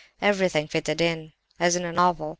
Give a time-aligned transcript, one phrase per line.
[0.19, 2.29] Everything fitted in, as in a novel.